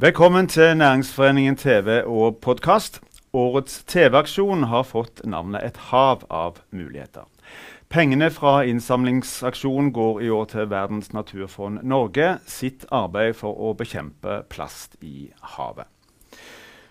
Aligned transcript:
Velkommen 0.00 0.48
til 0.48 0.76
Næringsforeningen 0.76 1.56
TV 1.56 2.02
og 2.06 2.36
podkast. 2.36 3.00
Årets 3.32 3.84
TV-aksjon 3.84 4.62
har 4.62 4.86
fått 4.88 5.20
navnet 5.28 5.60
Et 5.60 5.76
hav 5.76 6.22
av 6.30 6.56
muligheter. 6.70 7.26
Pengene 7.92 8.30
fra 8.32 8.62
innsamlingsaksjonen 8.64 9.92
går 9.92 10.22
i 10.24 10.30
år 10.30 10.44
til 10.54 10.70
Verdens 10.70 11.12
naturfond 11.12 11.82
Norge 11.82 12.38
sitt 12.48 12.86
arbeid 12.88 13.36
for 13.36 13.52
å 13.52 13.74
bekjempe 13.76 14.38
plast 14.48 14.96
i 15.04 15.28
havet. 15.58 15.84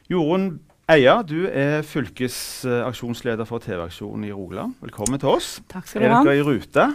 Jorunn 0.05 0.59
Eia, 0.85 1.23
du 1.25 1.47
er 1.49 1.81
fylkesaksjonsleder 1.81 3.49
for 3.49 3.65
TV-aksjonen 3.65 4.29
i 4.29 4.31
Rogaland. 4.31 4.77
Velkommen 4.85 5.17
til 5.17 5.33
oss. 5.33 5.55
Takk 5.73 5.89
skal 5.89 6.05
du 6.05 6.11
ha. 6.13 6.21
Er 6.21 6.29
dere 6.29 6.43
i 6.43 6.45
rute? 6.45 6.91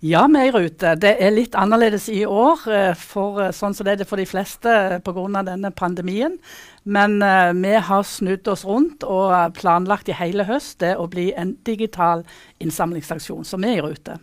Ja, 0.00 0.28
vi 0.30 0.38
er 0.38 0.46
i 0.46 0.50
rute. 0.54 0.92
Det 0.94 1.10
er 1.18 1.32
litt 1.34 1.56
annerledes 1.58 2.04
i 2.14 2.20
år, 2.22 2.60
eh, 2.70 2.94
for, 2.94 3.40
eh, 3.42 3.50
sånn 3.50 3.74
som 3.74 3.84
det 3.84 3.92
er 3.92 3.96
det 3.96 4.06
for 4.06 4.16
de 4.16 4.26
fleste 4.26 5.02
pga. 5.02 5.42
denne 5.42 5.72
pandemien. 5.72 6.38
Men 6.84 7.20
uh, 7.20 7.52
vi 7.52 7.74
har 7.74 8.02
snudd 8.02 8.46
oss 8.46 8.64
rundt 8.64 9.02
og 9.02 9.54
planlagt 9.54 10.08
i 10.08 10.12
hele 10.12 10.44
høst 10.44 10.78
det 10.78 10.96
å 10.96 11.08
bli 11.08 11.34
en 11.34 11.56
digital 11.64 12.24
innsamlingsaksjon. 12.60 13.44
Så 13.44 13.58
vi 13.58 13.74
er 13.74 13.78
i 13.78 13.82
rute. 13.82 14.20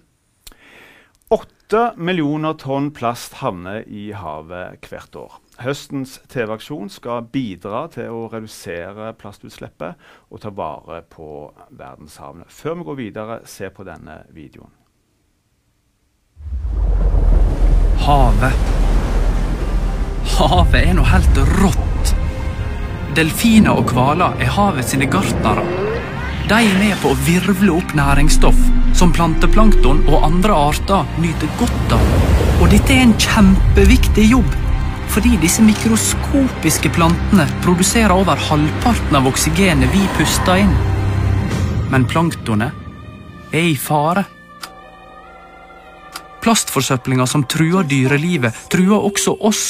Åtte 1.30 1.94
millioner 1.98 2.54
tonn 2.54 2.92
plast 2.92 3.34
havner 3.34 3.84
i 3.86 4.14
havet 4.14 4.80
hvert 4.88 5.16
år. 5.16 5.42
Høstens 5.60 6.22
TV-aksjon 6.30 6.90
skal 6.90 7.28
bidra 7.28 7.90
til 7.92 8.10
å 8.10 8.30
redusere 8.32 9.14
plastutslippet 9.14 9.96
og 10.32 10.42
ta 10.42 10.50
vare 10.50 11.04
på 11.04 11.52
verdenshavene. 11.70 12.48
Før 12.48 12.76
vi 12.76 12.84
går 12.84 12.96
videre, 12.96 13.40
se 13.46 13.70
på 13.70 13.84
denne 13.84 14.24
videoen. 14.32 14.85
Havet. 18.06 18.54
Havet 20.36 20.76
er 20.78 20.92
noe 20.94 21.10
helt 21.10 21.38
rått. 21.58 22.12
Delfiner 23.18 23.80
og 23.80 23.90
hvaler 23.96 24.36
er 24.38 24.52
havet 24.54 24.86
sine 24.92 25.08
gartnere. 25.10 25.64
De 26.46 26.60
er 26.60 26.76
med 26.78 26.94
på 27.02 27.16
å 27.16 27.18
virvle 27.26 27.80
opp 27.80 27.96
næringsstoff 27.98 28.60
som 28.94 29.14
planteplankton 29.16 30.04
og 30.04 30.28
andre 30.28 30.60
arter 30.68 31.18
nyter 31.24 31.50
godt 31.58 31.98
av. 31.98 32.06
Og 32.60 32.70
dette 32.76 32.94
er 32.94 33.08
en 33.08 33.18
kjempeviktig 33.26 34.28
jobb, 34.36 34.54
fordi 35.16 35.34
disse 35.42 35.66
mikroskopiske 35.66 36.94
plantene 36.94 37.50
produserer 37.66 38.14
over 38.14 38.38
halvparten 38.52 39.18
av 39.18 39.34
oksygenet 39.34 39.90
vi 39.98 40.06
puster 40.20 40.62
inn. 40.62 40.78
Men 41.90 42.06
planktonet 42.06 43.50
er 43.50 43.72
i 43.74 43.74
fare. 43.74 44.28
Plastforsøplinga 46.46 47.26
som 47.26 47.42
truer 47.50 47.88
dyrelivet, 47.90 48.54
truer 48.70 49.02
også 49.08 49.34
oss 49.50 49.64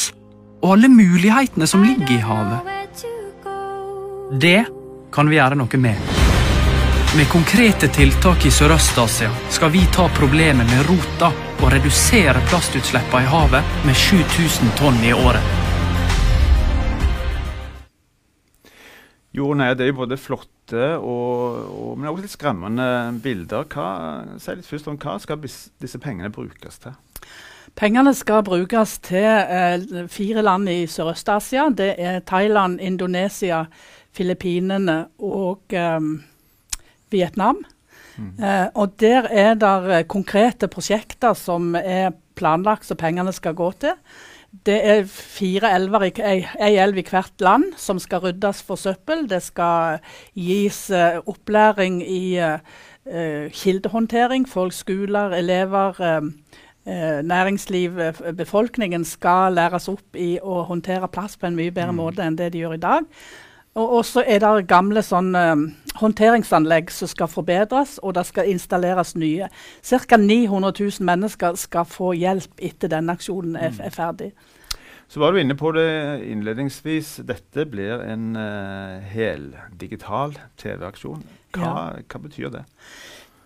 og 0.60 0.74
alle 0.74 0.90
mulighetene 0.92 1.68
som 1.72 1.86
ligger 1.86 2.18
i 2.18 2.24
havet. 2.26 3.04
Det 4.42 4.66
kan 5.16 5.30
vi 5.32 5.38
gjøre 5.38 5.56
noe 5.56 5.80
med. 5.80 6.12
Med 7.16 7.30
konkrete 7.32 7.88
tiltak 7.96 8.44
i 8.44 8.52
Sørøst-Asia 8.52 9.30
skal 9.56 9.72
vi 9.72 9.86
ta 9.96 10.10
problemet 10.18 10.68
med 10.68 10.84
rota 10.90 11.30
og 11.62 11.70
redusere 11.72 12.44
plastutslippene 12.50 13.24
i 13.24 13.30
havet 13.32 13.78
med 13.88 13.96
7000 13.96 14.76
tonn 14.76 15.00
i 15.00 15.14
året. 15.16 15.54
Jo, 19.32 19.54
nei, 19.56 19.72
Det 19.76 19.88
er 19.88 19.94
jo 19.94 20.02
både 20.04 20.20
flotte 20.66 20.98
og, 20.98 21.70
og 21.70 21.98
men 21.98 22.10
også 22.10 22.24
litt 22.24 22.34
skremmende 22.34 23.20
bilder. 23.24 23.66
Hva, 23.66 24.38
si 24.40 24.56
litt 24.56 24.68
først 24.68 24.88
om 24.88 24.98
hva 24.98 25.18
skal 25.20 25.40
disse 25.42 26.00
pengene 26.00 26.32
brukes 26.32 26.80
til? 26.80 26.94
Pengene 27.76 28.14
skal 28.16 28.44
brukes 28.44 29.00
til 29.00 29.26
eh, 29.26 30.08
fire 30.08 30.42
land 30.42 30.70
i 30.70 30.86
Sørøst-Asia. 30.88 31.70
Det 31.76 31.96
er 32.00 32.22
Thailand, 32.22 32.80
Indonesia, 32.80 33.66
Filippinene 34.16 35.10
og 35.20 35.74
eh, 35.74 36.00
Vietnam. 37.12 37.66
Mm. 38.16 38.32
Eh, 38.40 38.68
og 38.76 38.96
Der 39.00 39.28
er 39.28 39.56
det 39.56 39.92
eh, 39.92 40.06
konkrete 40.08 40.68
prosjekter 40.68 41.34
som 41.34 41.76
er 41.76 42.14
planlagt 42.36 42.86
som 42.86 42.98
pengene 42.98 43.34
skal 43.34 43.56
gå 43.56 43.72
til. 43.84 43.94
Det 44.64 44.78
er 44.88 45.04
fire 45.10 45.72
elver, 45.76 46.06
ei, 46.08 46.46
ei 46.62 46.76
elv 46.80 47.00
i 47.02 47.06
hvert 47.10 47.42
land 47.44 47.74
som 47.82 48.00
skal 48.00 48.24
ryddes 48.24 48.62
for 48.64 48.80
søppel. 48.80 49.26
Det 49.30 49.42
skal 49.44 50.00
gis 50.38 50.86
uh, 50.94 51.20
opplæring 51.26 52.00
i 52.06 52.38
uh, 52.40 53.50
kildehåndtering. 53.52 54.48
Folk, 54.50 54.74
skoler, 54.74 55.36
elever, 55.36 56.00
uh, 56.00 56.30
næringsliv, 57.26 57.98
befolkningen 58.38 59.06
skal 59.06 59.58
læres 59.58 59.90
opp 59.90 60.16
i 60.16 60.36
å 60.38 60.62
håndtere 60.70 61.10
plast 61.10 61.40
på 61.42 61.50
en 61.50 61.58
mye 61.58 61.74
bedre 61.74 61.96
mm. 61.96 62.00
måte 62.00 62.24
enn 62.24 62.38
det 62.38 62.52
de 62.54 62.62
gjør 62.62 62.78
i 62.78 62.84
dag. 62.86 63.10
Og 63.76 64.06
så 64.08 64.24
er 64.24 64.40
det 64.40 64.68
gamle 64.72 65.02
sånn, 65.04 65.34
håndteringsanlegg 66.00 66.92
som 66.96 67.10
skal 67.12 67.28
forbedres, 67.32 67.98
og 68.00 68.16
det 68.16 68.24
skal 68.30 68.48
installeres 68.52 69.16
nye. 69.20 69.50
Ca. 69.84 70.20
900 70.20 70.72
000 70.80 71.08
mennesker 71.08 71.58
skal 71.60 71.88
få 71.88 72.14
hjelp 72.16 72.64
etter 72.64 72.92
denne 72.92 73.18
aksjonen 73.18 73.58
er, 73.60 73.76
er 73.84 73.92
ferdig. 73.92 74.32
Så 75.08 75.20
var 75.22 75.32
du 75.32 75.40
inne 75.40 75.58
på 75.60 75.70
det 75.76 76.24
innledningsvis. 76.26 77.20
Dette 77.28 77.68
blir 77.70 78.02
en 78.08 78.34
uh, 78.40 79.04
heldigital 79.12 80.34
TV-aksjon. 80.58 81.22
Hva, 81.56 81.68
ja. 81.68 82.06
hva, 82.10 82.22
betyr 82.24 82.56
det? 82.56 82.64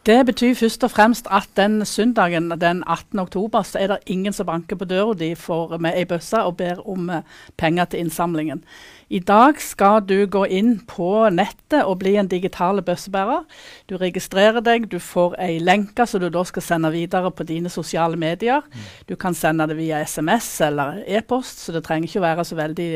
Det 0.06 0.26
betyr 0.26 0.54
først 0.56 0.84
og 0.88 0.92
fremst 0.92 1.28
at 1.32 1.50
den 1.60 1.86
søndagen 1.86 2.52
den 2.62 2.84
18. 2.88 3.20
oktober 3.20 3.64
så 3.68 3.80
er 3.80 3.88
det 3.88 3.98
ingen 4.08 4.34
som 4.34 4.46
banker 4.48 4.80
på 4.80 4.86
døra 4.88 5.14
di 5.14 5.36
med 5.80 5.98
ei 5.98 6.06
bøsse 6.06 6.40
og 6.40 6.58
ber 6.58 6.80
om 6.88 7.10
uh, 7.10 7.22
penger 7.58 7.86
til 7.86 8.00
innsamlingen. 8.00 8.64
I 9.10 9.20
dag 9.20 9.58
skal 9.58 10.04
du 10.06 10.28
gå 10.30 10.44
inn 10.46 10.76
på 10.86 11.30
nettet 11.34 11.82
og 11.82 11.98
bli 12.04 12.12
en 12.22 12.28
digital 12.30 12.78
bøssebærer. 12.86 13.42
Du 13.90 13.96
registrerer 13.98 14.62
deg, 14.62 14.86
du 14.92 15.00
får 15.02 15.34
ei 15.42 15.58
lenke 15.58 16.06
som 16.06 16.22
du 16.22 16.28
da 16.30 16.44
skal 16.46 16.62
sende 16.62 16.92
videre 16.94 17.31
på 17.34 17.44
dine 17.44 17.72
sosiale 17.74 18.20
medier. 18.22 18.62
Du 19.10 19.16
kan 19.18 19.34
sende 19.34 19.66
det 19.68 19.80
via 19.80 20.04
SMS 20.06 20.62
eller 20.62 21.02
e-post, 21.08 21.66
så 21.66 21.74
det 21.74 21.81
trenger 21.88 22.06
ikke 22.06 22.22
å 22.22 22.28
være 22.28 22.46
så 22.46 22.60
veldig, 22.60 22.90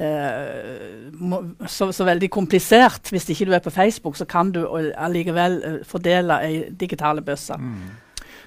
eh, 0.00 1.68
så, 1.68 1.90
så 1.92 2.08
veldig 2.08 2.30
komplisert. 2.32 3.12
Hvis 3.12 3.28
ikke 3.28 3.50
du 3.50 3.52
er 3.52 3.64
på 3.64 3.74
Facebook, 3.74 4.16
så 4.16 4.24
kan 4.24 4.48
du 4.54 4.64
allikevel 4.96 5.60
uh, 5.60 5.78
fordele 6.24 6.40
ei 6.44 6.72
digitale 6.72 7.22
bøsse. 7.22 7.58
Mm. 7.58 8.00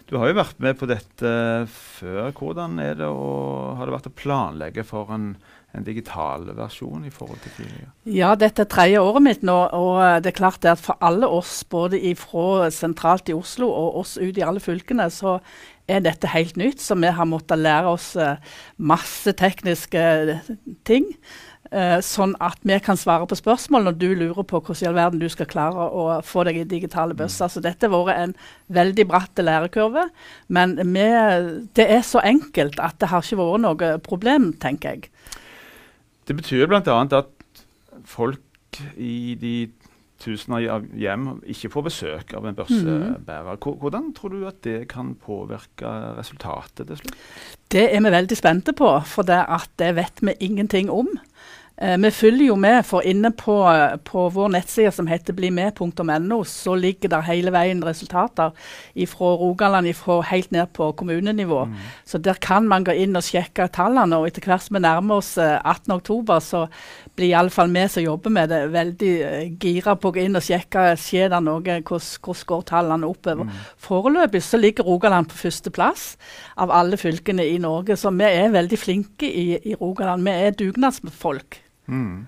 Du 0.07 0.15
har 0.17 0.29
jo 0.29 0.37
vært 0.37 0.59
med 0.63 0.77
på 0.79 0.87
dette 0.87 1.31
før. 1.67 2.31
Hvordan 2.31 2.79
er 2.79 2.95
det 2.95 3.07
å, 3.07 3.75
har 3.75 3.85
det 3.85 3.95
vært 3.97 4.11
å 4.11 4.15
planlegge 4.15 4.85
for 4.87 5.11
en 5.11 5.35
en 5.77 5.85
digital 5.85 6.45
versjon 6.57 7.05
i 7.05 7.11
forhold 7.13 7.39
til 7.43 7.53
tidligere? 7.57 7.89
Ja, 8.09 8.33
dette 8.39 8.63
er 8.63 8.71
tredje 8.71 9.01
året 9.03 9.23
mitt 9.25 9.43
nå. 9.45 9.57
Og 9.75 9.97
eh, 10.03 10.19
det 10.23 10.31
er 10.31 10.39
klart 10.39 10.61
det 10.63 10.73
at 10.73 10.83
for 10.83 10.99
alle 11.05 11.29
oss, 11.29 11.59
både 11.69 11.99
fra 12.19 12.69
sentralt 12.73 13.29
i 13.31 13.35
Oslo 13.37 13.69
og 13.69 13.99
oss 14.01 14.15
ut 14.17 14.37
i 14.37 14.45
alle 14.45 14.63
fylkene, 14.63 15.09
så 15.13 15.37
er 15.87 16.03
dette 16.03 16.31
helt 16.33 16.57
nytt. 16.59 16.81
Så 16.83 16.97
vi 16.99 17.11
har 17.19 17.29
måttet 17.29 17.61
lære 17.61 17.93
oss 17.93 18.13
eh, 18.19 18.39
masse 18.77 19.35
tekniske 19.37 20.07
ting. 20.87 21.11
Uh, 21.67 21.97
sånn 22.05 22.35
at 22.43 22.61
vi 22.63 22.77
kan 22.79 22.99
svare 22.99 23.27
på 23.27 23.35
spørsmål 23.35 23.89
når 23.89 23.95
du 23.99 24.07
lurer 24.15 24.45
på 24.47 24.61
hvordan 24.61 24.85
i 24.85 24.87
all 24.87 24.95
verden 24.95 25.19
du 25.19 25.27
skal 25.31 25.49
klare 25.51 25.87
å 25.91 26.05
få 26.23 26.45
deg 26.47 26.61
i 26.61 26.67
digitale 26.69 27.15
mm. 27.15 27.19
bøsser. 27.19 27.51
Så 27.51 27.63
dette 27.63 27.89
har 27.89 28.05
vært 28.07 28.21
en 28.23 28.35
veldig 28.77 29.07
bratt 29.09 29.41
lærekurve. 29.43 30.07
Men 30.47 30.77
vi, 30.79 31.07
det 31.75 31.87
er 31.97 32.05
så 32.07 32.23
enkelt 32.23 32.79
at 32.83 32.99
det 33.01 33.11
har 33.11 33.25
ikke 33.25 33.41
vært 33.41 33.65
noe 33.65 33.91
problem, 34.05 34.53
tenker 34.63 34.95
jeg. 34.95 35.11
Det 36.27 36.35
betyr 36.35 36.67
bl.a. 36.71 36.81
at 36.83 37.65
folk 38.07 38.43
i 38.95 39.35
de 39.39 39.57
tusener 40.21 40.65
av 40.73 40.85
hjem 40.97 41.29
ikke 41.49 41.69
får 41.73 41.85
besøk 41.87 42.33
av 42.37 42.47
en 42.47 42.57
børsebærer. 42.57 43.57
Mhm. 43.57 43.79
Hvordan 43.81 44.11
tror 44.17 44.33
du 44.33 44.47
at 44.47 44.61
det 44.63 44.87
kan 44.89 45.15
påvirke 45.15 45.91
resultatet 46.17 46.87
til 46.87 46.97
slutt? 46.97 47.17
Det 47.71 47.85
er 47.93 48.01
vi 48.01 48.11
veldig 48.11 48.37
spente 48.37 48.73
på, 48.73 48.89
for 49.05 49.27
det, 49.27 49.43
det 49.79 49.95
vet 49.95 50.21
vi 50.21 50.33
ingenting 50.39 50.89
om. 50.89 51.07
Eh, 51.81 51.97
vi 51.97 52.09
følger 52.11 52.47
jo 52.47 52.55
med, 52.57 52.79
for 52.85 53.05
inne 53.05 53.29
på, 53.37 53.55
på 54.05 54.23
vår 54.33 54.49
nettside 54.55 54.91
som 54.95 55.07
heter 55.09 55.35
blimed.no, 55.37 56.39
så 56.49 56.73
ligger 56.73 57.11
der 57.13 57.25
hele 57.27 57.53
veien 57.53 57.83
resultater 57.85 58.55
fra 59.11 59.33
Rogaland 59.37 59.87
ifra 59.91 60.23
helt 60.31 60.49
ned 60.51 60.73
på 60.73 60.89
kommunenivå. 60.97 61.65
Mm. 61.69 61.75
Så 62.05 62.17
der 62.17 62.39
kan 62.41 62.65
man 62.67 62.87
gå 62.87 62.95
inn 62.97 63.13
og 63.15 63.25
sjekke 63.25 63.67
tallene. 63.69 64.17
Og 64.17 64.25
etter 64.29 64.41
hvert 64.49 64.65
som 64.65 64.79
vi 64.79 64.81
nærmer 64.81 65.21
oss 65.21 65.35
18.10, 65.37 65.93
oktober 65.97 66.41
så 66.41 66.63
blir 67.17 67.35
iallfall 67.35 67.69
vi 67.73 67.85
som 67.93 68.03
jobber 68.03 68.33
med 68.33 68.49
det, 68.49 68.63
veldig 68.73 69.13
uh, 69.21 69.45
gira 69.61 69.95
på 69.97 70.09
å 70.09 70.15
gå 70.15 70.23
inn 70.25 70.37
og 70.37 70.45
sjekke 70.45 70.87
skjer 70.97 71.29
det 71.33 71.43
noe, 71.45 71.61
hvordan 71.61 72.43
går 72.49 72.65
tallene 72.71 73.09
oppover. 73.09 73.45
Mm. 73.45 73.61
Foreløpig 73.85 74.41
så 74.45 74.57
ligger 74.57 74.89
Rogaland 74.89 75.29
på 75.29 75.37
førsteplass 75.43 76.09
av 76.57 76.73
alle 76.73 76.97
fylkene 76.97 77.45
i 77.45 77.61
Norge, 77.61 77.97
så 77.99 78.13
vi 78.17 78.25
er 78.25 78.53
veldig 78.55 78.81
flinke 78.81 79.29
i, 79.29 79.47
i 79.61 79.77
Rogaland. 79.77 80.25
Vi 80.25 80.37
er 80.47 80.57
dugnadsfolk. 80.57 81.61
Mm. 81.87 82.27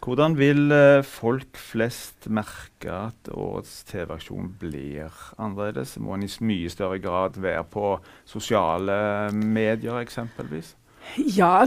Hvordan 0.00 0.34
vil 0.38 0.72
uh, 0.72 1.04
folk 1.04 1.58
flest 1.60 2.30
merke 2.32 2.88
at 2.88 3.28
årets 3.36 3.82
TV-aksjon 3.90 4.54
blir 4.60 5.12
annerledes? 5.36 5.98
Må 6.00 6.16
en 6.16 6.24
i 6.24 6.30
mye 6.40 6.72
større 6.72 6.98
grad 7.04 7.36
være 7.36 7.66
på 7.68 7.98
sosiale 8.24 9.28
medier, 9.36 10.00
eksempelvis? 10.00 10.74
Ja, 11.16 11.66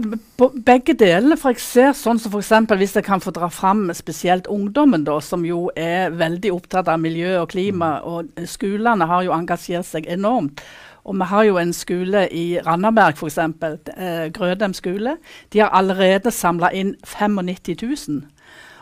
begge 0.66 0.96
delene. 0.98 1.38
For 1.38 1.54
jeg 1.54 1.62
ser 1.62 1.94
sånn 1.98 2.22
som 2.22 2.34
eksempel, 2.38 2.78
Hvis 2.78 2.96
jeg 2.96 3.06
kan 3.06 3.22
få 3.22 3.34
dra 3.36 3.50
fram 3.50 3.90
spesielt 3.94 4.48
ungdommen, 4.48 5.04
da, 5.04 5.20
som 5.22 5.46
jo 5.46 5.70
er 5.76 6.10
veldig 6.10 6.54
opptatt 6.54 6.88
av 6.88 7.00
miljø 7.00 7.42
og 7.42 7.50
klima. 7.50 8.00
Mm. 8.00 8.08
og 8.08 8.48
Skolene 8.48 9.06
har 9.06 9.24
jo 9.24 9.36
engasjert 9.36 9.86
seg 9.86 10.08
enormt. 10.08 10.62
Og 11.04 11.18
vi 11.20 11.28
har 11.28 11.44
jo 11.44 11.58
en 11.60 11.74
skole 11.76 12.28
i 12.32 12.60
Randaberg, 12.64 13.18
f.eks. 13.20 13.38
Eh, 13.38 14.30
Grødem 14.36 14.74
skole. 14.74 15.18
De 15.54 15.60
har 15.60 15.74
allerede 15.76 16.32
samla 16.32 16.72
inn 16.72 16.96
95 17.04 18.08
000. 18.08 18.22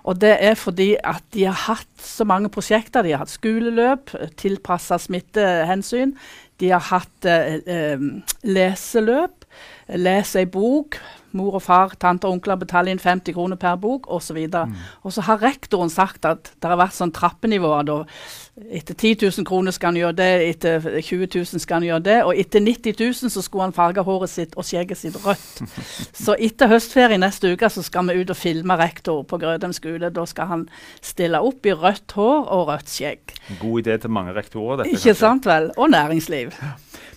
Og 0.04 0.18
det 0.22 0.34
er 0.42 0.56
fordi 0.58 0.96
at 1.04 1.24
de 1.34 1.46
har 1.46 1.58
hatt 1.68 2.02
så 2.02 2.26
mange 2.26 2.50
prosjekter. 2.54 3.06
De 3.06 3.14
har 3.14 3.24
hatt 3.24 3.34
skoleløp 3.34 4.14
tilpassa 4.38 4.98
smittehensyn. 5.02 6.16
De 6.62 6.72
har 6.74 6.86
hatt 6.92 7.30
eh, 7.30 7.60
eh, 7.66 8.08
leseløp. 8.46 9.41
Lese 10.00 10.44
ei 10.44 10.50
bok. 10.50 11.00
Mor 11.32 11.56
og 11.56 11.62
far, 11.64 11.94
tante 11.96 12.28
og 12.28 12.36
onkler 12.36 12.58
betaler 12.60 12.92
inn 12.92 13.00
50 13.00 13.32
kroner 13.38 13.56
per 13.60 13.78
bok 13.80 14.10
osv. 14.12 14.36
Og, 14.36 14.68
mm. 14.68 14.88
og 15.08 15.14
så 15.16 15.24
har 15.24 15.40
rektoren 15.40 15.92
sagt 15.92 16.28
at 16.28 16.52
det 16.60 16.68
har 16.68 16.80
vært 16.80 16.98
sånn 16.98 17.14
trappenivåer. 17.16 17.88
da 17.88 18.02
Etter 18.68 18.98
10 18.98 19.30
000 19.40 19.48
kroner 19.48 19.72
skal 19.72 19.94
han 19.94 20.00
gjøre 20.02 20.18
det, 20.18 20.30
etter 20.50 20.84
20 21.00 21.30
000 21.32 21.64
skal 21.64 21.80
han 21.80 21.88
gjøre 21.88 22.06
det. 22.10 22.18
Og 22.28 22.42
etter 22.44 22.64
90 22.66 23.00
000 23.00 23.32
så 23.32 23.46
skulle 23.46 23.70
han 23.70 23.76
farge 23.76 24.04
håret 24.04 24.34
sitt 24.34 24.58
og 24.60 24.68
skjegget 24.68 25.00
sitt 25.00 25.18
rødt. 25.24 25.64
Så 26.22 26.36
etter 26.36 26.70
høstferie 26.72 27.20
neste 27.22 27.54
uke 27.56 27.70
så 27.72 27.84
skal 27.86 28.12
vi 28.12 28.20
ut 28.22 28.34
og 28.34 28.38
filme 28.38 28.76
rektor 28.80 29.24
på 29.28 29.40
Grødem 29.42 29.72
skole. 29.76 30.12
Da 30.14 30.28
skal 30.28 30.52
han 30.52 30.68
stille 31.00 31.40
opp 31.42 31.66
i 31.66 31.74
rødt 31.74 32.18
hår 32.18 32.52
og 32.52 32.68
rødt 32.70 32.92
skjegg. 32.92 33.36
God 33.62 33.82
idé 33.82 33.98
til 34.04 34.12
mange 34.14 34.36
rektorer, 34.36 34.84
dette. 34.84 34.92
Ikke 34.92 35.14
kanskje. 35.14 35.20
sant 35.24 35.48
vel? 35.48 35.72
Og 35.80 35.90
næringsliv. 35.96 36.52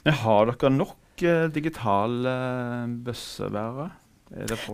Men 0.04 0.22
har 0.22 0.52
dere 0.52 0.70
nok 0.70 0.94
digitale 1.20 2.32
uh, 2.32 2.88
bøssebærere? 3.04 3.90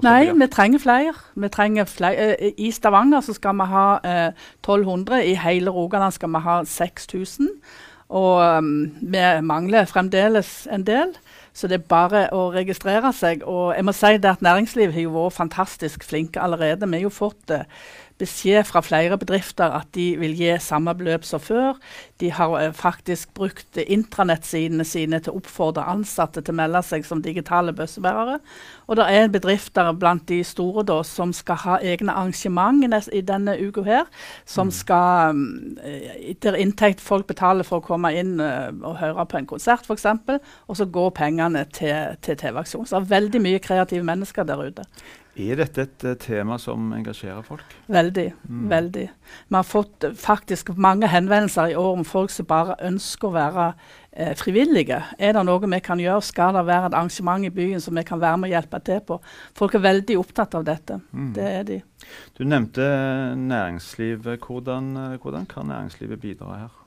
Nei, 0.02 0.30
vi 0.32 0.46
trenger 0.48 0.80
flere. 0.80 1.14
Vi 1.36 1.48
trenger 1.52 1.84
flere. 1.84 2.36
Uh, 2.40 2.50
I 2.56 2.70
Stavanger 2.72 3.20
så 3.20 3.34
skal 3.36 3.58
vi 3.58 3.68
ha 3.72 3.86
1200. 4.32 5.24
I 5.26 5.34
hele 5.34 5.70
Rogaland 5.70 6.16
skal 6.16 6.32
vi 6.32 6.44
ha 6.46 6.60
6000. 6.64 7.48
Og 8.10 8.58
um, 8.58 8.90
vi 9.00 9.22
mangler 9.46 9.84
fremdeles 9.86 10.68
en 10.72 10.86
del. 10.86 11.14
Så 11.54 11.68
det 11.70 11.80
er 11.80 11.90
bare 11.90 12.24
å 12.34 12.48
registrere 12.54 13.12
seg. 13.14 13.44
Og 13.46 13.74
jeg 13.76 13.86
må 13.86 13.94
si 13.94 14.16
det 14.18 14.32
at 14.32 14.42
næringslivet 14.42 14.96
har 14.96 15.06
jo 15.06 15.14
vært 15.14 15.38
fantastisk 15.38 16.06
flinke 16.06 16.42
allerede. 16.42 16.88
Vi 16.90 16.98
har 16.98 17.06
jo 17.06 17.14
fått 17.14 17.54
uh, 17.54 17.62
beskjed 18.20 18.66
fra 18.68 18.82
flere 18.84 19.16
bedrifter 19.20 19.72
at 19.76 19.88
de 19.96 20.12
vil 20.20 20.34
gi 20.38 20.52
samme 20.62 20.92
beløp 20.96 21.24
som 21.26 21.42
før. 21.42 21.78
De 22.20 22.30
har 22.34 22.52
uh, 22.52 22.72
faktisk 22.76 23.32
brukt 23.36 23.80
intranettsidene 23.80 24.84
sine 24.86 25.20
til 25.20 25.32
å 25.34 25.40
oppfordre 25.40 25.86
ansatte 25.90 26.42
til 26.44 26.54
å 26.54 26.60
melde 26.60 26.82
seg 26.86 27.06
som 27.08 27.22
digitale 27.24 27.74
bøssebærere. 27.76 28.38
Og 28.90 28.98
det 28.98 29.06
er 29.14 29.32
bedrifter 29.32 29.92
blant 29.96 30.26
de 30.28 30.42
store 30.46 30.84
da, 30.86 31.00
som 31.06 31.32
skal 31.36 31.60
ha 31.64 31.78
egne 31.80 32.12
arrangement 32.12 32.84
i, 32.84 33.22
denne 33.24 33.56
uka 33.60 33.84
her. 33.86 34.10
Som 34.48 34.70
mm. 34.70 34.76
skal 34.80 35.40
Der 36.40 36.56
inntekt 36.58 37.00
folk 37.00 37.26
betaler 37.28 37.66
for 37.66 37.80
å 37.80 37.86
komme 37.86 38.12
inn 38.16 38.38
uh, 38.42 38.70
og 38.84 38.98
høre 39.00 39.26
på 39.26 39.40
en 39.40 39.48
konsert 39.50 39.88
f.eks. 39.88 40.06
Og 40.68 40.76
så 40.76 40.86
går 40.86 41.10
pengene 41.16 41.64
til, 41.72 42.16
til 42.24 42.38
TV-aksjon. 42.40 42.86
Så 42.86 42.98
det 42.98 43.02
er 43.06 43.16
veldig 43.16 43.42
mye 43.44 43.62
kreative 43.62 44.06
mennesker 44.06 44.46
der 44.48 44.62
ute. 44.68 44.86
Er 45.40 45.60
dette 45.60 45.84
et 45.86 46.04
uh, 46.04 46.16
tema 46.20 46.58
som 46.60 46.90
engasjerer 46.96 47.42
folk? 47.46 47.74
Veldig. 47.90 48.26
Mm. 48.48 48.66
veldig. 48.70 49.06
Vi 49.48 49.56
har 49.56 49.66
fått 49.66 50.04
uh, 50.04 50.14
faktisk 50.16 50.72
mange 50.76 51.08
henvendelser 51.10 51.72
i 51.72 51.78
år 51.78 52.00
om 52.00 52.04
folk 52.06 52.32
som 52.34 52.48
bare 52.50 52.76
ønsker 52.86 53.30
å 53.30 53.34
være 53.36 53.66
uh, 53.70 54.32
frivillige. 54.40 55.00
Er 55.18 55.36
det 55.36 55.44
noe 55.48 55.62
vi 55.64 55.80
kan 55.84 56.02
gjøre? 56.02 56.24
Skal 56.26 56.58
det 56.58 56.66
være 56.68 56.90
et 56.90 56.98
arrangement 56.98 57.46
i 57.46 57.52
byen 57.54 57.80
som 57.80 57.96
vi 57.96 58.04
kan 58.06 58.20
være 58.22 58.42
med 58.42 58.50
og 58.50 58.56
hjelpe 58.56 58.82
til 58.90 59.00
på? 59.06 59.20
Folk 59.58 59.78
er 59.78 59.86
veldig 59.86 60.18
opptatt 60.20 60.58
av 60.58 60.66
dette. 60.68 61.00
Mm. 61.12 61.32
Det 61.38 61.48
er 61.48 61.64
de. 61.70 61.80
Du 62.36 62.44
nevnte 62.44 62.84
næringslivet. 63.38 64.44
Hvordan, 64.44 64.92
hvordan 65.22 65.48
kan 65.48 65.70
næringslivet 65.70 66.20
bidra 66.20 66.62
her? 66.64 66.79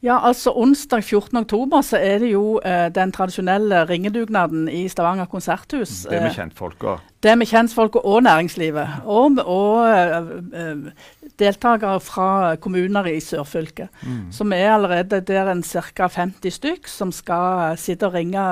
Ja, 0.00 0.20
altså 0.22 0.52
Onsdag 0.54 1.02
14.10 1.02 1.82
så 1.82 1.98
er 1.98 2.20
det 2.22 2.28
jo 2.30 2.60
eh, 2.62 2.86
den 2.94 3.10
tradisjonelle 3.10 3.80
ringedugnaden 3.88 4.68
i 4.70 4.84
Stavanger 4.88 5.26
konserthus. 5.26 6.04
Det 6.06 6.20
med 6.22 6.36
kjentfolka? 6.36 6.98
Det 7.22 7.34
med 7.38 7.50
kjentfolka 7.50 8.04
og 8.06 8.22
næringslivet. 8.22 9.00
Og, 9.10 9.40
og 9.42 9.88
eh, 9.90 10.78
deltakere 11.42 11.98
fra 12.00 12.54
kommuner 12.62 13.10
i 13.10 13.18
sørfylket. 13.18 13.90
Mm. 14.06 14.30
Så 14.30 14.46
vi 14.46 14.60
er 14.60 14.76
allerede 14.76 15.20
der 15.20 15.50
en 15.50 15.64
ca. 15.66 16.06
50 16.06 16.54
stykk 16.60 16.86
som 16.86 17.10
skal 17.10 17.74
sitte 17.78 18.06
og 18.06 18.14
ringe 18.14 18.46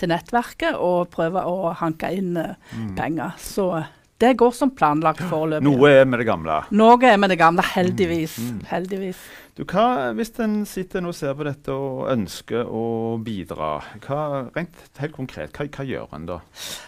til 0.00 0.08
nettverket 0.14 0.80
og 0.80 1.10
prøve 1.12 1.44
å 1.44 1.74
hanke 1.76 2.14
inn 2.16 2.38
eh, 2.40 2.56
mm. 2.72 2.94
penger. 2.96 3.36
Så 3.36 3.68
det 4.16 4.38
går 4.40 4.54
som 4.56 4.72
planlagt 4.72 5.20
foreløpig. 5.28 5.66
Noe 5.68 5.90
er 5.92 6.06
med 6.08 6.24
det 6.24 6.30
gamle? 6.30 6.62
Noe 6.72 6.96
er 7.04 7.18
med 7.20 7.34
det 7.34 7.36
gamle, 7.36 7.64
heldigvis. 7.74 8.38
Mm. 8.40 8.62
heldigvis. 8.70 9.26
Du, 9.56 9.62
hva, 9.64 10.12
hvis 10.12 10.34
en 10.44 10.58
sitter 10.68 11.06
og 11.08 11.14
ser 11.16 11.32
på 11.32 11.46
dette 11.46 11.72
og 11.72 12.10
ønsker 12.12 12.68
å 12.68 13.16
bidra, 13.24 13.78
hva, 14.04 14.18
rent 14.52 14.82
helt 15.00 15.14
konkret, 15.16 15.56
hva, 15.56 15.64
hva 15.72 15.86
gjør 15.88 16.12
en 16.12 16.26
da? 16.28 16.36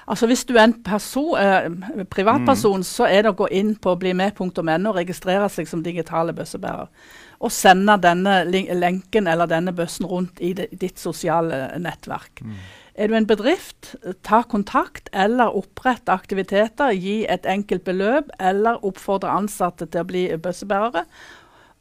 Altså 0.04 0.28
Hvis 0.28 0.44
du 0.44 0.52
er 0.58 0.66
en 0.66 0.74
person, 0.84 1.30
eh, 1.40 1.70
privatperson, 2.12 2.84
mm. 2.84 2.88
så 2.90 3.08
er 3.08 3.24
det 3.24 3.32
å 3.32 3.38
gå 3.38 3.48
inn 3.56 3.72
på 3.80 3.94
blimed.no 3.96 4.52
og 4.60 4.98
registrere 4.98 5.48
seg 5.52 5.70
som 5.70 5.80
digitale 5.86 6.36
bøssebærer. 6.36 6.92
Og 7.40 7.54
sende 7.54 7.96
denne 8.02 8.42
lenken 8.50 9.30
eller 9.30 9.48
denne 9.48 9.72
bøssen 9.72 10.04
rundt 10.10 10.42
i 10.44 10.52
de, 10.58 10.68
ditt 10.76 11.00
sosiale 11.00 11.70
nettverk. 11.80 12.44
Mm. 12.44 12.60
Er 12.98 13.08
du 13.08 13.14
en 13.14 13.28
bedrift, 13.30 13.94
ta 14.26 14.42
kontakt 14.42 15.08
eller 15.14 15.54
opprett 15.56 16.10
aktiviteter. 16.10 16.92
Gi 16.98 17.22
et 17.30 17.46
enkelt 17.46 17.84
beløp 17.86 18.32
eller 18.42 18.82
oppfordre 18.84 19.30
ansatte 19.38 19.86
til 19.86 20.02
å 20.02 20.08
bli 20.08 20.24
bøssebærere. 20.42 21.04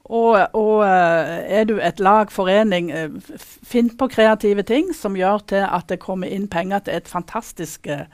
Og, 0.07 0.39
og, 0.56 0.86
eh, 0.88 1.59
er 1.59 1.68
du 1.68 1.77
et 1.83 2.00
lag, 2.00 2.31
forening, 2.31 2.92
eh, 2.92 3.12
finn 3.68 3.92
på 3.98 4.07
kreative 4.07 4.63
ting 4.63 4.94
som 4.95 5.18
gjør 5.19 5.44
til 5.51 5.68
at 5.68 5.89
det 5.92 6.00
kommer 6.00 6.31
inn 6.31 6.48
penger 6.48 6.86
til 6.86 6.95
et 6.95 7.09
fantastisk 7.12 7.89
uh, 7.92 8.06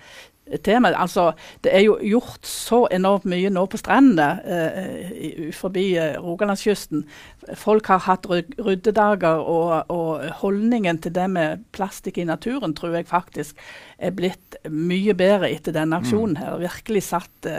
tema. 0.66 0.90
Altså, 0.98 1.32
det 1.64 1.76
er 1.76 1.84
jo 1.86 2.00
gjort 2.02 2.48
så 2.50 2.88
enormt 2.92 3.28
mye 3.30 3.52
nå 3.54 3.68
på 3.70 3.78
strendene 3.78 4.26
uh, 4.42 5.52
forbi 5.54 5.86
Rogalandskysten. 6.18 7.06
Folk 7.62 7.92
har 7.94 8.02
hatt 8.08 8.26
ryddedager, 8.26 9.46
og, 9.46 9.92
og, 9.94 10.26
holdningen 10.42 10.98
til 10.98 11.14
det 11.14 11.28
med 11.30 11.62
plastikk 11.78 12.18
i 12.18 12.26
naturen 12.26 12.74
tror 12.74 12.98
jeg 12.98 13.12
faktisk 13.12 13.62
er 14.00 14.18
blitt 14.18 14.58
mye 14.66 15.14
bedre 15.14 15.52
etter 15.54 15.78
denne 15.78 16.02
aksjonen. 16.02 16.42
her. 16.42 16.58
Virkelig 16.58 17.06
satt 17.12 17.52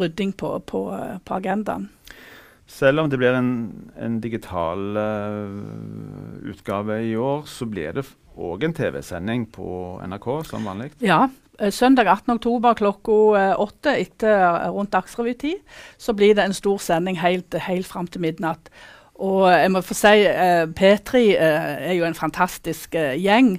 rydding 0.00 0.32
på, 0.32 0.56
på, 0.64 0.86
på 1.20 1.36
agendaen. 1.36 1.90
Selv 2.66 3.02
om 3.02 3.10
det 3.10 3.18
blir 3.20 3.36
en, 3.36 3.50
en 4.00 4.20
digital 4.24 4.96
uh, 4.96 6.48
utgave 6.48 7.02
i 7.04 7.12
år, 7.16 7.44
så 7.48 7.68
blir 7.68 7.92
det 7.92 8.06
òg 8.34 8.64
en 8.64 8.74
TV-sending 8.74 9.46
på 9.52 9.98
NRK 10.08 10.28
som 10.48 10.64
vanlig? 10.66 10.94
Ja. 11.04 11.26
Eh, 11.60 11.70
søndag 11.70 12.08
18.10 12.08 12.72
klokka 12.80 13.18
uh, 13.36 13.60
åtte 13.62 13.92
etter 14.00 14.72
rundt 14.72 14.94
Dagsrevy-tid 14.96 15.60
så 16.00 16.16
blir 16.16 16.34
det 16.34 16.48
en 16.48 16.56
stor 16.56 16.80
sending 16.82 17.20
helt, 17.20 17.54
helt 17.68 17.86
fram 17.86 18.08
til 18.08 18.24
midnatt. 18.24 18.72
Og 19.22 19.44
jeg 19.46 19.70
må 19.70 19.78
få 19.86 19.94
si 19.94 20.24
P3 20.74 21.20
er 21.38 21.92
jo 21.94 22.02
en 22.02 22.16
fantastisk 22.18 22.96
gjeng. 22.98 23.52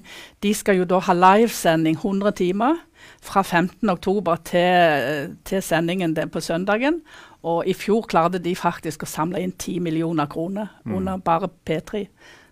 De 0.44 0.52
skal 0.52 0.82
jo 0.82 0.88
da 0.90 1.00
ha 1.00 1.16
livesending 1.16 1.96
100 1.96 2.36
timer 2.42 2.82
fra 3.24 3.40
15.10 3.40 4.44
til, 4.52 5.38
til 5.48 5.64
sendingen 5.64 6.18
på 6.32 6.44
søndagen. 6.44 7.00
Og 7.46 7.68
i 7.70 7.75
fjor 7.78 8.08
klarte 8.10 8.42
de 8.42 8.56
faktisk 8.58 9.06
å 9.06 9.10
samle 9.10 9.44
inn 9.44 9.54
10 9.54 9.84
millioner 9.86 10.30
kroner 10.32 10.72
mm. 10.84 10.96
under 10.98 11.22
bare 11.22 11.52
P3. 11.68 12.06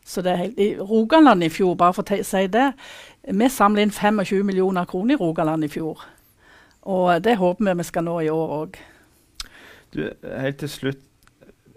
Så 0.06 0.22
det 0.22 0.34
er 0.34 0.42
helt, 0.42 0.60
I 0.60 0.76
Rogaland 0.78 1.46
i 1.46 1.50
fjor, 1.50 1.78
bare 1.80 1.96
for 1.96 2.04
å 2.06 2.20
si 2.28 2.44
det, 2.52 2.68
vi 3.24 3.50
samlet 3.50 3.88
inn 3.88 3.96
25 3.96 4.44
millioner 4.46 4.86
kroner 4.90 5.16
i 5.16 5.22
Rogaland 5.22 5.66
i 5.66 5.72
fjor. 5.72 6.04
Og 6.92 7.24
det 7.24 7.38
håper 7.40 7.70
vi 7.70 7.78
vi 7.80 7.88
skal 7.88 8.06
nå 8.06 8.20
i 8.22 8.30
år 8.34 8.54
òg. 8.58 8.78
Helt 9.96 10.60
til 10.60 10.72
slutt, 10.72 11.02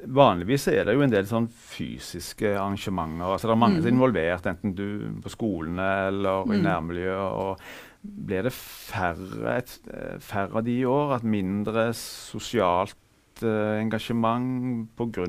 vanligvis 0.07 0.67
er 0.73 0.85
det 0.87 0.97
jo 0.97 1.05
en 1.07 1.13
del 1.13 1.27
sånn 1.29 1.47
fysiske 1.49 2.53
arrangementer. 2.57 3.31
altså 3.31 3.49
Det 3.49 3.55
er 3.55 3.63
mange 3.63 3.79
mm. 3.79 3.83
som 3.83 3.89
er 3.89 3.95
involvert, 3.95 4.51
enten 4.51 4.77
du 4.77 4.87
på 5.23 5.33
skolene 5.33 5.89
eller 6.11 6.45
mm. 6.45 6.53
i 6.53 6.61
nærmiljøet. 6.67 7.33
og 7.47 8.13
Blir 8.27 8.47
det 8.49 8.55
færre, 8.55 9.57
et, 9.57 9.79
færre 10.21 10.59
av 10.61 10.67
de 10.67 10.79
i 10.81 10.87
år? 10.91 11.19
At 11.21 11.27
mindre 11.37 11.89
sosialt 11.97 12.99
uh, 13.45 13.81
engasjement 13.81 14.89
pga. 14.97 15.27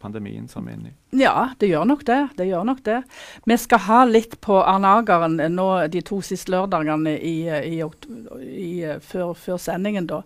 pandemien 0.00 0.48
som 0.48 0.68
er 0.68 0.78
inne 0.78 0.92
i? 0.92 0.96
Ja, 1.22 1.50
det 1.60 1.68
gjør 1.68 1.84
nok 1.84 2.06
det. 2.08 2.20
det 2.38 2.48
gjør 2.48 2.64
nok 2.64 2.82
det. 2.84 3.02
Vi 3.46 3.56
skal 3.60 3.84
ha 3.86 4.04
litt 4.08 4.38
på 4.40 4.62
Arnageren 4.62 5.36
nå 5.52 5.68
de 5.92 6.00
to 6.00 6.22
siste 6.24 6.54
lørdagene 6.54 7.18
i, 7.18 7.36
i, 7.48 7.82
i, 7.82 8.72
før, 9.00 9.34
før, 9.34 9.60
sendingen. 9.60 10.06
da. 10.06 10.22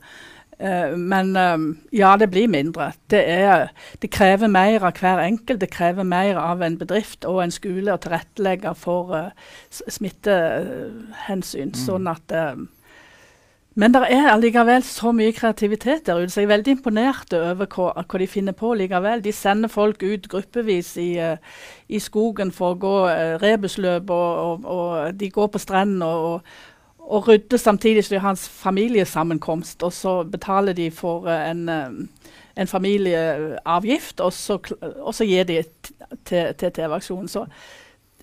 Uh, 0.57 0.95
men 0.97 1.35
uh, 1.37 1.59
ja, 1.93 2.15
det 2.17 2.31
blir 2.33 2.49
mindre. 2.49 2.93
Det, 3.13 3.21
er, 3.29 3.69
det, 4.01 4.09
krever 4.11 4.49
mer 4.49 4.87
av 4.87 4.97
hver 4.97 5.21
enkelt. 5.27 5.61
Det 5.61 5.69
krever 5.73 6.07
mer 6.07 6.39
av 6.41 6.63
en 6.65 6.79
bedrift 6.81 7.27
og 7.29 7.43
en 7.45 7.53
skole 7.53 7.93
å 7.93 8.01
tilrettelegge 8.01 8.73
for 8.79 9.13
uh, 9.13 9.29
smittehensyn. 9.69 11.75
Mm. 11.75 11.81
Sånn 11.83 12.09
at 12.09 12.33
Men 13.77 13.93
det 13.93 14.01
er 14.09 14.31
allikevel 14.33 14.81
så 14.89 15.11
mye 15.13 15.35
kreativitet 15.37 16.07
der 16.07 16.23
ute, 16.23 16.31
så 16.33 16.41
jeg 16.41 16.47
er 16.47 16.55
veldig 16.55 16.73
imponert 16.79 17.35
over 17.37 17.69
hva, 17.69 17.91
hva 18.01 18.21
de 18.23 18.29
finner 18.31 18.57
på 18.57 18.71
likevel. 18.73 19.21
De 19.25 19.35
sender 19.37 19.69
folk 19.69 20.01
ut 20.01 20.29
gruppevis 20.33 20.95
i, 21.03 21.11
uh, 21.21 21.37
i 21.93 22.01
skogen 22.01 22.55
for 22.57 22.73
å 22.73 22.79
gå 22.81 22.95
rebusløp, 23.43 24.09
og, 24.17 24.41
og, 24.47 24.65
og, 24.65 25.21
de 25.21 25.29
går 25.31 25.53
på 25.53 25.63
strendene. 25.63 26.09
og 26.09 26.41
og 27.07 27.29
rydder 27.29 27.57
samtidig 27.57 28.05
som 28.05 28.15
de 28.15 28.21
har 28.21 28.31
en 28.31 28.37
familiesammenkomst. 28.37 29.83
Og 29.83 29.93
så 29.93 30.23
betaler 30.25 30.73
de 30.73 30.91
for 30.91 31.29
uh, 31.29 31.51
en, 31.51 31.69
uh, 31.69 32.33
en, 32.57 32.67
familieavgift, 32.67 34.21
og 34.21 34.33
så, 34.33 34.59
og 34.81 35.15
så 35.15 35.25
gir 35.25 35.45
de 35.45 35.63
til 36.25 36.71
TV-aksjonen. 36.71 37.29
Så 37.29 37.47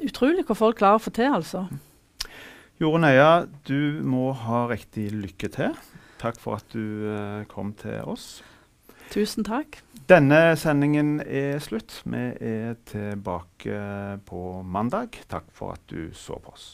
utrolig 0.03 0.43
hva 0.43 0.57
folk 0.57 0.81
klarer 0.81 0.99
å 0.99 1.05
få 1.05 1.13
til, 1.15 1.31
altså. 1.31 1.63
Jorunn 2.83 3.05
Øya, 3.07 3.45
du 3.63 4.01
må 4.03 4.33
ha 4.35 4.65
riktig 4.67 5.05
lykke 5.15 5.47
til. 5.47 5.77
Takk 6.19 6.35
for 6.35 6.59
at 6.59 6.73
du 6.73 7.07
uh, 7.07 7.45
kom 7.47 7.69
til 7.79 8.01
oss. 8.03 8.41
Tusen 9.13 9.47
takk. 9.47 9.77
Denne 10.11 10.57
sendingen 10.59 11.21
er 11.23 11.63
slutt. 11.63 12.01
Vi 12.03 12.25
er 12.43 12.75
tilbake 12.91 13.79
på 14.27 14.43
mandag. 14.67 15.15
Takk 15.31 15.47
for 15.55 15.77
at 15.77 15.87
du 15.87 16.11
så 16.11 16.35
på 16.43 16.51
oss. 16.51 16.73